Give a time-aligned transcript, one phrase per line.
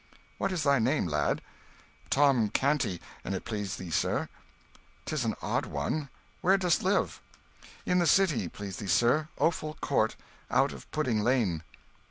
[0.39, 1.43] "What is thy name, lad?"
[2.09, 4.29] "Tom Canty, an' it please thee, sir."
[5.05, 6.09] "'Tis an odd one.
[6.41, 7.21] Where dost live?"
[7.85, 9.27] "In the city, please thee, sir.
[9.37, 10.15] Offal Court,
[10.49, 11.61] out of Pudding Lane."